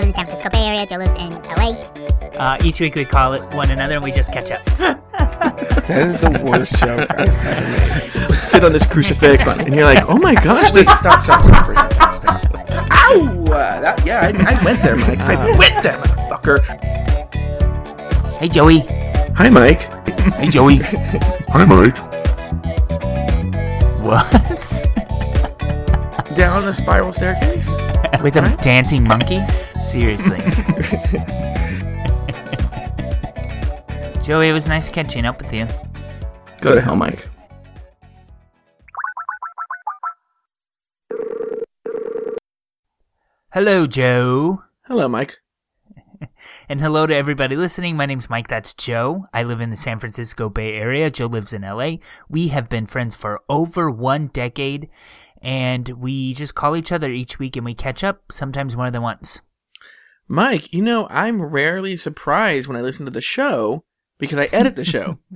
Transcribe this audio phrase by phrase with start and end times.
[0.00, 0.86] live in the San Francisco Bay Area.
[0.86, 1.72] Joe lives in LA.
[2.38, 4.62] Uh, each week we call it one another and we just catch up.
[5.90, 8.44] That is the worst joke I've ever made.
[8.44, 10.86] Sit on this crucifix, and you're like, oh my gosh, this.
[10.86, 12.44] Stop, stop, stop, stop, stop.
[12.92, 13.44] Ow!
[13.46, 15.18] Uh, that, yeah, I, I went there, Mike.
[15.18, 16.60] I went there, motherfucker.
[18.38, 18.80] Hey, Joey.
[19.34, 19.92] Hi, Mike.
[20.34, 20.76] Hey, Joey.
[21.48, 21.98] Hi, Mike.
[24.00, 24.99] what?
[26.60, 27.66] Down a spiral staircase.
[28.22, 29.40] With a dancing monkey?
[29.82, 30.36] Seriously.
[34.22, 35.66] Joey, it was nice catching up with you.
[36.60, 37.26] Go to hell, Mike.
[43.54, 44.62] Hello, Joe.
[44.86, 45.38] Hello, Mike.
[46.68, 47.96] And hello to everybody listening.
[47.96, 48.48] My name's Mike.
[48.48, 49.24] That's Joe.
[49.32, 51.10] I live in the San Francisco Bay Area.
[51.10, 51.96] Joe lives in LA.
[52.28, 54.88] We have been friends for over one decade,
[55.42, 59.02] and we just call each other each week and we catch up, sometimes more than
[59.02, 59.42] once.
[60.28, 63.84] Mike, you know, I'm rarely surprised when I listen to the show
[64.18, 65.18] because I edit the show.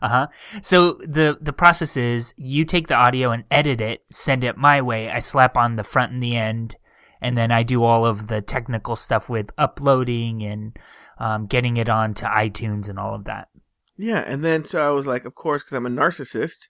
[0.00, 0.26] Uh huh.
[0.62, 4.80] So the the process is you take the audio and edit it, send it my
[4.80, 5.08] way.
[5.08, 6.76] I slap on the front and the end,
[7.20, 10.76] and then I do all of the technical stuff with uploading and
[11.18, 13.48] um, getting it onto iTunes and all of that.
[13.96, 16.68] yeah, and then so I was like, of course, because I'm a narcissist.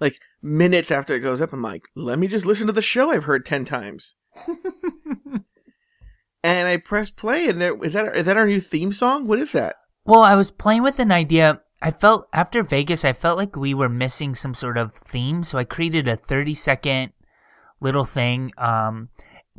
[0.00, 3.10] Like minutes after it goes up, I'm like, let me just listen to the show
[3.10, 4.14] I've heard ten times.
[6.42, 9.26] and I press play, and there is that is that our new theme song?
[9.26, 9.76] What is that?
[10.04, 11.60] Well, I was playing with an idea.
[11.80, 15.58] I felt after Vegas, I felt like we were missing some sort of theme, so
[15.58, 17.12] I created a 30 second
[17.80, 18.52] little thing.
[18.58, 19.10] Um,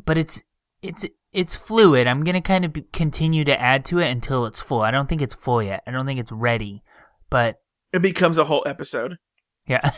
[0.03, 0.44] but it's
[0.81, 2.08] it's it's fluid.
[2.08, 4.81] I'm gonna kind of be, continue to add to it until it's full.
[4.81, 5.83] I don't think it's full yet.
[5.86, 6.83] I don't think it's ready,
[7.30, 7.61] but
[7.94, 9.17] It becomes a whole episode.
[9.68, 9.92] Yeah.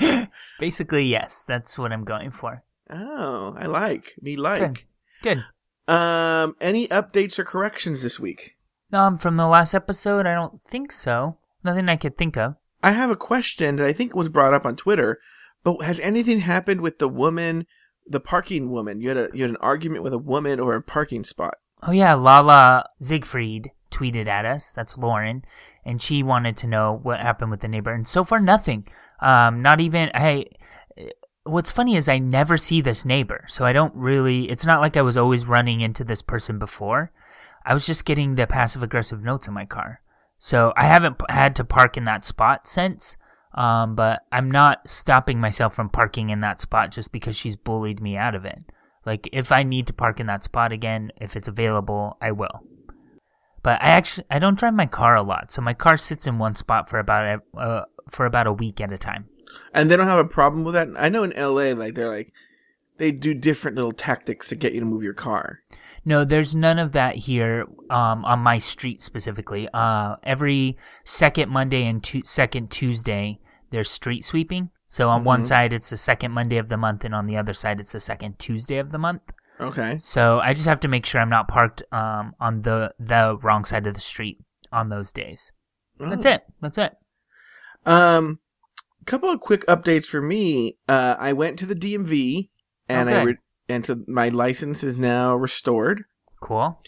[0.58, 2.64] Basically, yes, that's what I'm going for.
[2.90, 4.86] Oh, I like me like.
[5.22, 5.44] Good.
[5.86, 8.56] Um, any updates or corrections this week?
[8.92, 11.38] Um, from the last episode, I don't think so.
[11.62, 12.56] Nothing I could think of.
[12.82, 15.18] I have a question that I think was brought up on Twitter,
[15.64, 17.66] but has anything happened with the woman,
[18.06, 19.00] the parking woman?
[19.00, 21.54] You had a you had an argument with a woman over a parking spot.
[21.82, 24.72] Oh yeah, Lala Siegfried tweeted at us.
[24.72, 25.44] That's Lauren,
[25.84, 27.92] and she wanted to know what happened with the neighbor.
[27.92, 28.86] And so far, nothing.
[29.20, 30.10] Um, not even.
[30.14, 30.46] Hey,
[31.44, 34.50] what's funny is I never see this neighbor, so I don't really.
[34.50, 37.12] It's not like I was always running into this person before.
[37.64, 40.00] I was just getting the passive aggressive notes in my car,
[40.38, 43.16] so I haven't had to park in that spot since.
[43.54, 48.00] Um, but I'm not stopping myself from parking in that spot just because she's bullied
[48.00, 48.62] me out of it.
[49.04, 52.62] Like if I need to park in that spot again, if it's available, I will.
[53.62, 56.38] But I actually I don't drive my car a lot, so my car sits in
[56.38, 59.26] one spot for about a, uh, for about a week at a time.
[59.74, 60.88] And they don't have a problem with that.
[60.96, 62.32] I know in LA, like they're like
[62.98, 65.60] they do different little tactics to get you to move your car.
[66.04, 69.68] No, there's none of that here um, on my street specifically.
[69.74, 74.70] Uh, every second Monday and tu- second Tuesday, there's street sweeping.
[74.88, 75.46] So on one Mhm.
[75.46, 78.00] side, it's the second Monday of the month, and on the other side, it's the
[78.00, 79.20] second Tuesday of the month.
[79.60, 79.98] Okay.
[79.98, 83.64] So I just have to make sure I'm not parked um, on the the wrong
[83.64, 84.38] side of the street
[84.72, 85.52] on those days.
[85.98, 86.30] That's Oh.
[86.30, 86.42] it.
[86.60, 86.92] That's it.
[87.86, 88.38] Um,
[89.06, 90.76] couple of quick updates for me.
[90.88, 92.50] Uh, I went to the DMV,
[92.88, 96.04] and I re- and so my license is now restored.
[96.40, 96.80] Cool.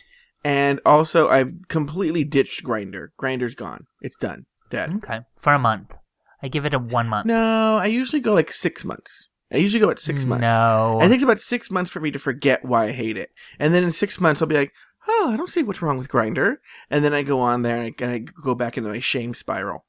[0.45, 3.09] And also, I've completely ditched Grindr.
[3.21, 3.87] Grindr's gone.
[4.01, 4.45] It's done.
[4.71, 4.93] Dead.
[4.97, 5.21] Okay.
[5.37, 5.97] For a month.
[6.43, 7.27] I give it a one month.
[7.27, 9.29] No, I usually go like six months.
[9.53, 10.43] I usually go at six months.
[10.43, 10.99] No.
[11.01, 13.75] I think it's about six months for me to forget why I hate it, and
[13.75, 14.73] then in six months I'll be like,
[15.09, 16.57] "Oh, I don't see what's wrong with Grindr,"
[16.91, 19.85] and then I go on there and I, I go back into my shame spiral.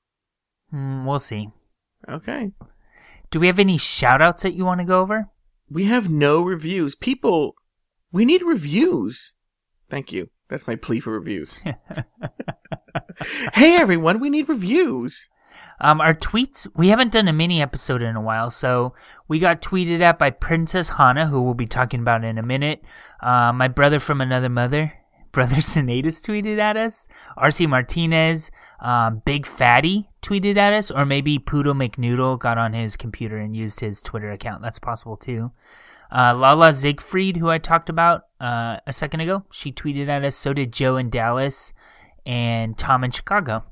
[0.71, 1.49] Hmm, we'll see.
[2.09, 2.51] Okay,
[3.29, 5.29] Do we have any shout outs that you want to go over?
[5.69, 6.95] we have no reviews.
[6.95, 7.55] People,
[8.11, 9.33] we need reviews.
[9.89, 10.29] Thank you.
[10.49, 11.63] That's my plea for reviews.
[13.53, 15.29] hey everyone, we need reviews.
[15.81, 18.93] Um, our tweets, we haven't done a mini episode in a while, so
[19.27, 22.83] we got tweeted at by Princess Hana, who we'll be talking about in a minute.
[23.19, 24.93] Uh, my brother from another mother,
[25.31, 27.07] Brother Sinatus tweeted at us.
[27.37, 32.95] RC Martinez, um, Big Fatty tweeted at us, or maybe Poodle McNoodle got on his
[32.95, 34.61] computer and used his Twitter account.
[34.61, 35.51] That's possible too.
[36.11, 40.35] Uh, Lala Siegfried, who I talked about uh, a second ago, she tweeted at us.
[40.35, 41.73] So did Joe in Dallas
[42.25, 43.63] and Tom in Chicago.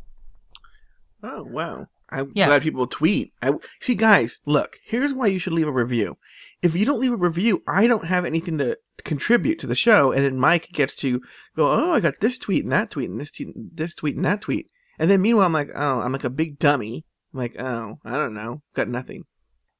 [1.21, 1.87] Oh wow.
[2.11, 2.47] I'm Yeah.
[2.47, 3.33] glad people tweet.
[3.41, 4.39] I see, guys.
[4.45, 6.17] Look, here's why you should leave a review.
[6.61, 10.11] If you don't leave a review, I don't have anything to contribute to the show,
[10.11, 11.21] and then Mike gets to
[11.55, 11.71] go.
[11.71, 14.41] Oh, I got this tweet and that tweet and this tweet, this tweet and that
[14.41, 14.67] tweet,
[14.97, 17.05] and then meanwhile, I'm like, oh, I'm like a big dummy.
[17.33, 19.23] I'm like, oh, I don't know, got nothing.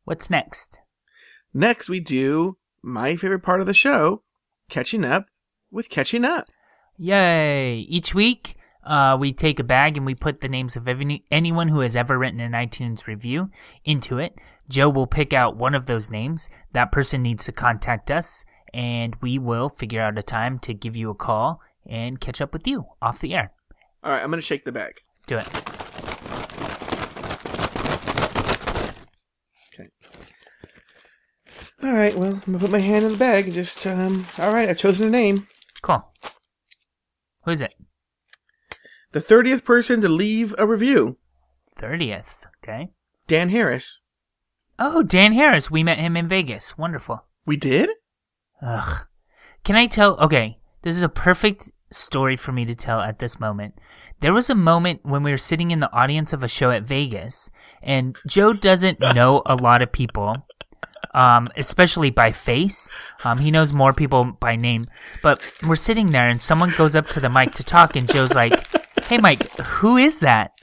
[0.06, 0.82] What's next?
[1.54, 4.24] Next, we do my favorite part of the show,
[4.70, 5.26] catching up
[5.72, 6.46] with catching up.
[6.98, 7.80] Yay!
[7.90, 11.68] Each week, uh, we take a bag and we put the names of any, anyone
[11.68, 13.50] who has ever written an iTunes review
[13.84, 14.36] into it.
[14.70, 16.50] Joe will pick out one of those names.
[16.74, 20.96] That person needs to contact us, and we will figure out a time to give
[20.96, 23.52] you a call and catch up with you off the air.
[24.04, 25.02] All right, I'm gonna shake the bag.
[25.28, 25.48] Do it.
[29.74, 29.90] Okay.
[31.84, 34.28] All right, well, I'm gonna put my hand in the bag and just um.
[34.38, 35.48] All right, I've chosen a name.
[35.82, 36.06] Cool.
[37.44, 37.74] Who is it?
[39.12, 41.18] The thirtieth person to leave a review,
[41.80, 42.46] 30th.
[42.64, 42.90] Okay.
[43.28, 44.02] Dan Harris.
[44.78, 45.72] Oh, Dan Harris.
[45.72, 46.78] We met him in Vegas.
[46.78, 47.26] Wonderful.
[47.46, 47.90] We did.
[48.62, 49.08] Ugh.
[49.64, 50.18] Can I tell?
[50.20, 53.76] Okay, this is a perfect story for me to tell at this moment.
[54.20, 56.84] There was a moment when we were sitting in the audience of a show at
[56.84, 57.50] Vegas,
[57.82, 60.46] and Joe doesn't know a lot of people,
[61.14, 62.90] um, especially by face.
[63.24, 64.88] Um, he knows more people by name.
[65.24, 68.34] But we're sitting there, and someone goes up to the mic to talk, and Joe's
[68.34, 68.66] like,
[69.10, 70.54] "Hey, Mike, who is that?"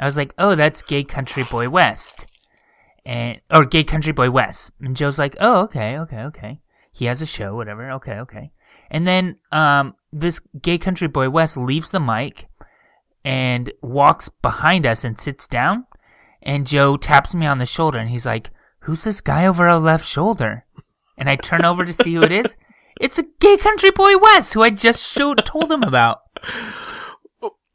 [0.00, 2.26] I was like, "Oh, that's Gay Country Boy West."
[3.06, 4.72] and or Gay Country Boy West.
[4.80, 6.60] And Joe's like, "Oh, okay, okay, okay."
[6.92, 7.90] He has a show, whatever.
[7.92, 8.50] Okay, okay.
[8.90, 12.48] And then um, this Gay Country Boy West leaves the mic
[13.24, 15.86] and walks behind us and sits down.
[16.42, 18.50] And Joe taps me on the shoulder and he's like,
[18.80, 20.66] "Who's this guy over our left shoulder?"
[21.16, 22.56] And I turn over to see who it is.
[23.00, 26.22] It's a Gay Country Boy West who I just showed told him about.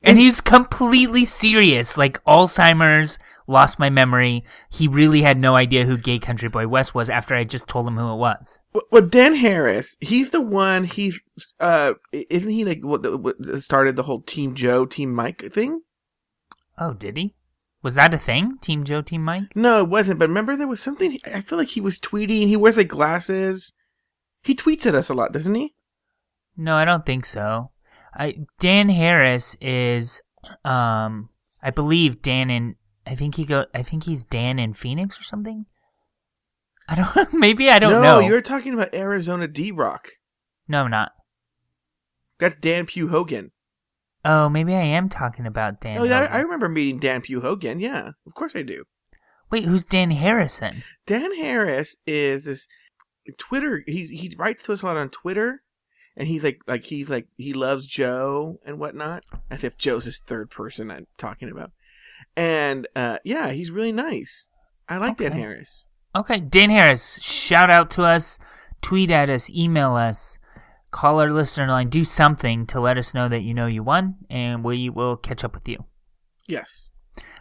[0.04, 4.44] And he's completely serious, like Alzheimer's, lost my memory.
[4.70, 7.88] He really had no idea who Gay Country Boy West was after I just told
[7.88, 8.62] him who it was.
[8.90, 10.86] Well, Dan Harris, he's the one.
[10.86, 11.22] He's
[11.60, 15.82] uh, isn't he like what, what started the whole Team Joe, Team Mike thing?
[16.80, 17.36] Oh, did he?
[17.84, 18.58] Was that a thing?
[18.58, 19.56] Team Joe, Team Mike?
[19.56, 20.20] No, it wasn't.
[20.20, 21.20] But remember, there was something.
[21.26, 22.48] I feel like he was tweeting.
[22.48, 23.74] He wears like glasses.
[24.44, 25.76] He tweets at us a lot, doesn't he?
[26.58, 27.72] No, I don't think so.
[28.14, 30.22] I Dan Harris is,
[30.66, 31.30] um,
[31.64, 32.76] I believe Dan in.
[33.06, 33.66] I think he go.
[33.74, 35.66] I think he's Dan in Phoenix or something.
[36.88, 37.34] I don't.
[37.34, 38.02] Maybe I don't know.
[38.02, 38.28] no, know.
[38.28, 40.10] you're talking about Arizona D Rock.
[40.68, 41.12] No, I'm not.
[42.40, 43.52] That's Dan Pugh Hogan.
[44.24, 45.98] Oh, maybe I am talking about Dan.
[45.98, 47.80] oh, yeah, I, I remember meeting Dan Pugh Hogan.
[47.80, 48.84] Yeah, of course I do.
[49.50, 50.84] Wait, who's Dan Harrison?
[51.06, 52.68] Dan Harris is this
[53.38, 53.84] Twitter.
[53.86, 55.64] He he writes to us a lot on Twitter,
[56.16, 59.24] and he's like like he's like he loves Joe and whatnot.
[59.50, 61.72] As if Joe's his third person I'm talking about.
[62.36, 64.48] And uh, yeah, he's really nice.
[64.88, 65.86] I like Dan Harris.
[66.16, 68.38] Okay, Dan Harris, shout out to us,
[68.82, 70.38] tweet at us, email us,
[70.92, 74.16] call our listener line, do something to let us know that you know you won,
[74.30, 75.86] and we will catch up with you.
[76.48, 76.90] Yes.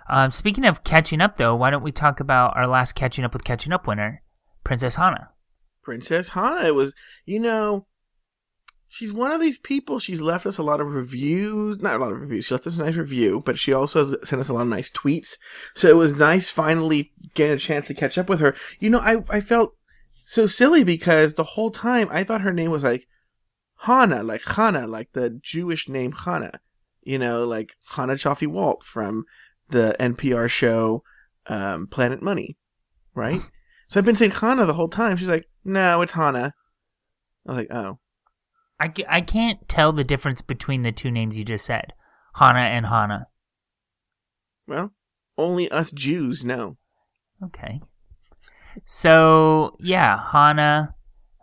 [0.08, 3.32] Um, speaking of catching up, though, why don't we talk about our last catching up
[3.32, 4.22] with catching up winner,
[4.62, 5.30] Princess Hana?
[5.82, 6.94] Princess Hana it was
[7.24, 7.86] you know
[8.90, 12.12] she's one of these people she's left us a lot of reviews not a lot
[12.12, 14.52] of reviews she left us a nice review but she also has sent us a
[14.52, 15.36] lot of nice tweets
[15.74, 19.00] so it was nice finally getting a chance to catch up with her you know
[19.00, 19.74] i i felt
[20.24, 23.06] so silly because the whole time i thought her name was like
[23.82, 26.60] hana like hana like the jewish name hana
[27.02, 29.24] you know like Chana Joffe-Walt from
[29.70, 31.02] the npr show
[31.46, 32.58] um, planet money
[33.14, 33.40] right
[33.90, 35.16] so I've been saying Hana the whole time.
[35.16, 36.54] She's like, no, it's Hana.
[37.44, 37.98] I was like, oh.
[38.80, 41.92] I, I can't tell the difference between the two names you just said,
[42.36, 43.26] Hana and Hana.
[44.66, 44.92] Well,
[45.36, 46.78] only us Jews know.
[47.44, 47.80] Okay.
[48.86, 50.94] So yeah, Hana,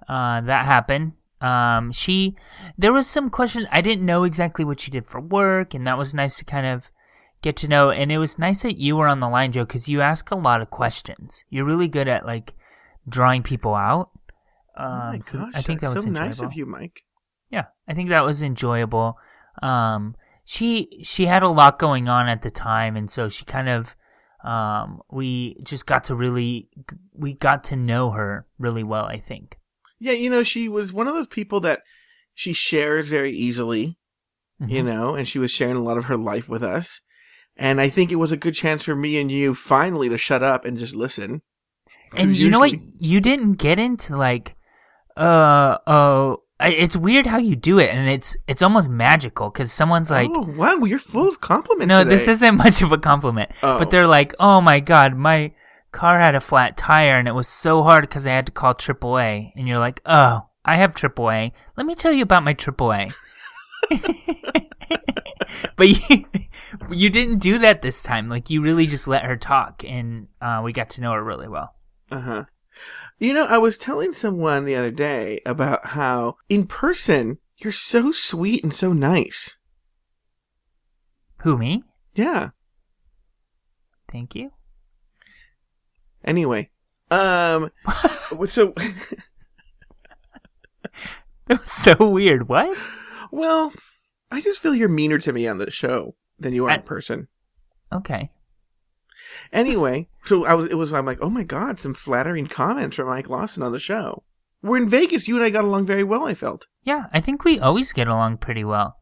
[0.07, 1.13] uh, that happened.
[1.39, 2.35] Um, she,
[2.77, 3.67] there was some question.
[3.71, 6.65] I didn't know exactly what she did for work, and that was nice to kind
[6.65, 6.89] of
[7.43, 7.91] get to know.
[7.91, 10.35] And it was nice that you were on the line, Joe, because you ask a
[10.35, 11.45] lot of questions.
[11.49, 12.55] You're really good at like
[13.07, 14.09] drawing people out.
[14.75, 16.27] Um, oh my so gosh, I think that that's was so enjoyable.
[16.27, 17.03] nice of you, Mike.
[17.49, 19.17] Yeah, I think that was enjoyable.
[19.61, 23.69] Um, she she had a lot going on at the time, and so she kind
[23.69, 23.95] of
[24.43, 26.69] um, we just got to really
[27.13, 29.05] we got to know her really well.
[29.05, 29.57] I think.
[29.99, 31.81] Yeah, you know, she was one of those people that
[32.35, 33.97] she shares very easily,
[34.59, 34.85] you Mhm.
[34.85, 37.01] know, and she was sharing a lot of her life with us.
[37.55, 40.43] And I think it was a good chance for me and you finally to shut
[40.43, 41.41] up and just listen.
[42.15, 42.73] And you know what?
[42.99, 44.55] You didn't get into like,
[45.17, 50.09] uh, oh, it's weird how you do it, and it's it's almost magical because someone's
[50.09, 51.89] like, oh, wow, you're full of compliments.
[51.89, 52.15] No, today.
[52.15, 53.51] this isn't much of a compliment.
[53.61, 53.77] Oh.
[53.77, 55.53] But they're like, "Oh my god, my
[55.91, 58.73] car had a flat tire and it was so hard because I had to call
[58.73, 61.51] AAA." And you're like, "Oh, I have AAA.
[61.75, 63.13] Let me tell you about my AAA."
[65.75, 66.25] but you,
[66.91, 68.29] you didn't do that this time.
[68.29, 71.47] Like you really just let her talk, and uh, we got to know her really
[71.47, 71.75] well.
[72.11, 72.43] Uh huh.
[73.19, 78.11] You know, I was telling someone the other day about how in person you're so
[78.11, 79.57] sweet and so nice.
[81.39, 81.83] Who me?
[82.13, 82.49] Yeah.
[84.11, 84.51] Thank you.
[86.23, 86.69] Anyway,
[87.09, 87.71] um,
[88.47, 88.73] so
[91.47, 92.49] That was so weird.
[92.49, 92.77] What?
[93.31, 93.73] well,
[94.31, 97.27] I just feel you're meaner to me on the show than you are in person.
[97.91, 98.31] Okay.
[99.51, 103.07] Anyway, so I was it was I'm like, oh my god, some flattering comments from
[103.07, 104.23] Mike Lawson on the show.
[104.61, 105.27] We're in Vegas.
[105.27, 106.25] You and I got along very well.
[106.25, 106.67] I felt.
[106.83, 108.97] Yeah, I think we always get along pretty well.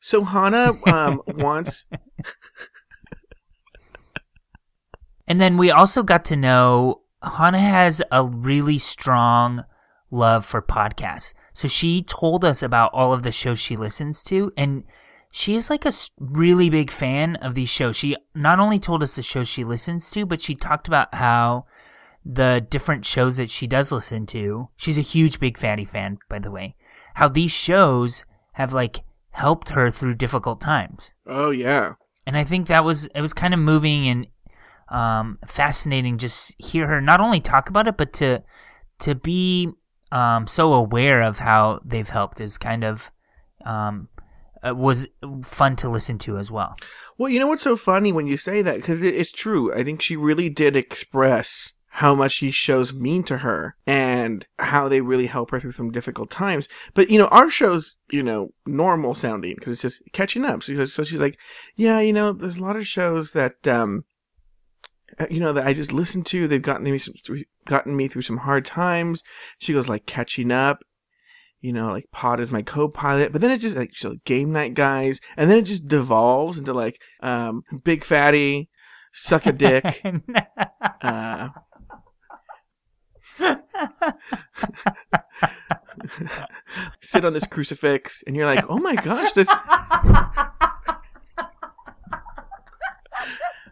[0.00, 1.86] So Hana um, wants.
[5.26, 9.64] And then we also got to know Hana has a really strong
[10.10, 11.34] love for podcasts.
[11.52, 14.84] So she told us about all of the shows she listens to, and
[15.30, 17.96] she is like a really big fan of these shows.
[17.96, 21.66] She not only told us the shows she listens to, but she talked about how
[22.24, 24.68] the different shows that she does listen to.
[24.76, 26.76] She's a huge Big Fatty fan, by the way.
[27.14, 31.92] How these shows have like helped her through difficult times Oh yeah.
[32.26, 34.26] and I think that was it was kind of moving and
[34.88, 36.18] um, fascinating.
[36.18, 38.42] Just hear her not only talk about it, but to
[39.00, 39.68] to be
[40.10, 43.10] um, so aware of how they've helped is kind of
[43.64, 44.08] um,
[44.66, 45.08] uh, was
[45.42, 46.76] fun to listen to as well.
[47.16, 49.72] Well, you know what's so funny when you say that because it, it's true.
[49.72, 54.88] I think she really did express how much these shows mean to her and how
[54.88, 56.68] they really help her through some difficult times.
[56.94, 60.62] But you know, our show's you know normal sounding because it's just catching up.
[60.62, 61.36] So, so she's like,
[61.76, 64.04] yeah, you know, there's a lot of shows that um,
[65.18, 66.46] uh, you know that I just listen to.
[66.46, 67.14] They've gotten me some,
[67.64, 69.22] gotten me through some hard times.
[69.58, 70.84] She goes like catching up.
[71.60, 73.92] You know, like Pod is my co-pilot, but then it just like
[74.24, 78.68] game night guys, and then it just devolves into like um, big fatty,
[79.12, 80.02] suck a dick.
[81.02, 81.48] uh,
[87.00, 89.48] sit on this crucifix, and you're like, oh my gosh, this.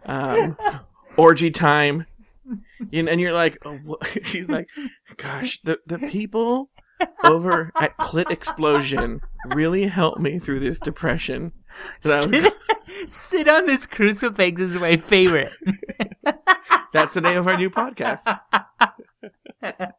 [0.08, 0.56] Um,
[1.16, 2.06] orgy time,
[2.90, 4.68] You and you're like, oh, she's like,
[5.16, 6.70] gosh, the the people
[7.26, 9.20] over at Clit Explosion
[9.54, 11.52] really helped me through this depression.
[12.02, 12.54] that I'm sit,
[13.10, 15.52] sit on this crucifix is my favorite.
[16.92, 18.38] That's the name of our new podcast.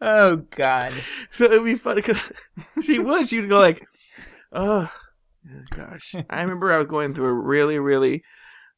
[0.00, 0.92] oh God.
[1.30, 2.32] So it'd be funny because
[2.82, 3.28] she would.
[3.28, 3.86] She would go like,
[4.52, 4.90] "Oh,
[5.70, 8.24] gosh." I remember I was going through a really, really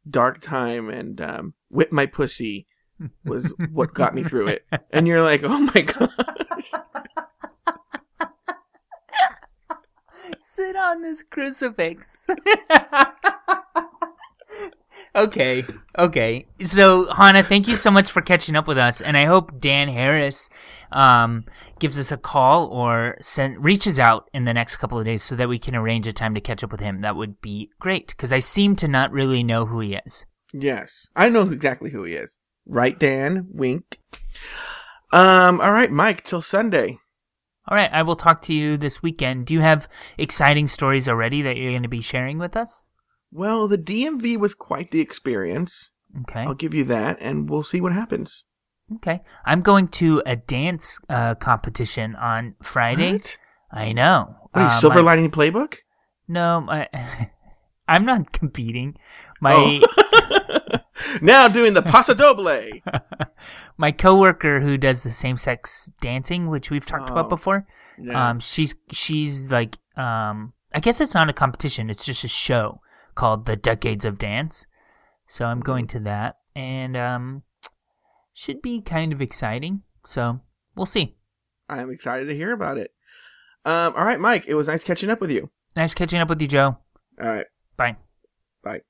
[0.09, 2.67] dark time, and um, "Whip My Pussy"
[3.25, 4.67] was what got me through it.
[4.91, 6.11] And you're like, "Oh my gosh."
[10.39, 12.25] Sit on this crucifix.
[15.17, 15.65] okay,
[15.99, 16.47] okay.
[16.63, 19.89] So, Hannah, thank you so much for catching up with us, and I hope Dan
[19.89, 20.49] Harris
[20.93, 21.45] um,
[21.81, 25.35] gives us a call or send, reaches out in the next couple of days so
[25.35, 27.01] that we can arrange a time to catch up with him.
[27.01, 30.25] That would be great because I seem to not really know who he is.
[30.53, 32.39] Yes, I know exactly who he is.
[32.65, 33.49] Right, Dan?
[33.51, 33.99] Wink.
[35.13, 35.61] Um.
[35.61, 36.23] All right, Mike.
[36.23, 36.99] Till Sunday.
[37.69, 39.47] All right, I will talk to you this weekend.
[39.47, 42.87] Do you have exciting stories already that you're going to be sharing with us?
[43.31, 45.91] Well, the DMV was quite the experience.
[46.23, 46.41] Okay.
[46.41, 48.45] I'll give you that, and we'll see what happens.
[48.97, 49.21] Okay.
[49.45, 53.13] I'm going to a dance uh, competition on Friday.
[53.13, 53.37] What?
[53.71, 54.35] I know.
[54.53, 55.75] What are you, Uh, Silver Lining Playbook?
[56.27, 56.89] No, my,
[57.89, 58.97] I'm not competing.
[59.41, 60.79] My Oh.
[61.23, 62.81] now doing the Paso Doble.
[63.77, 67.15] my coworker who does the same sex dancing, which we've talked Oh.
[67.15, 67.67] about before.
[67.99, 68.31] Yeah.
[68.31, 71.91] Um, she's she's like um, I guess it's not a competition.
[71.91, 72.81] It's just a show
[73.15, 74.67] called the Decades of Dance.
[75.27, 77.43] So I'm going to that, and um,
[78.33, 79.83] should be kind of exciting.
[80.05, 80.41] So
[80.75, 81.17] we'll see.
[81.69, 82.93] I'm excited to hear about it.
[83.65, 84.45] Um, all right, Mike.
[84.47, 85.51] It was nice catching up with you.
[85.77, 86.79] Nice catching up with you, Joe.
[87.21, 87.47] All right.
[87.79, 87.97] Bye.
[88.63, 88.83] Bye.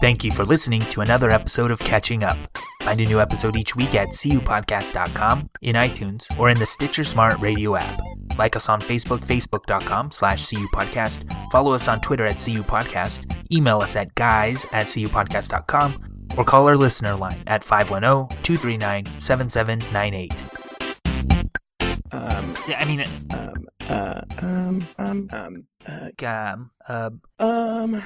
[0.00, 2.38] Thank you for listening to another episode of Catching Up.
[2.82, 7.40] Find a new episode each week at cupodcast.com, in iTunes, or in the Stitcher Smart
[7.40, 8.00] Radio app.
[8.38, 11.50] Like us on Facebook, facebook.com slash cupodcast.
[11.50, 13.34] Follow us on Twitter at cupodcast.
[13.52, 20.32] Email us at guys at cupodcast.com, or call our listener line at 510-239-7798.
[22.10, 28.02] Um, Yeah, I mean, um, uh, um, um, um, uh, um, uh, um,